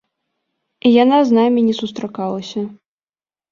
[1.03, 2.67] Яна з намі не сустракалася.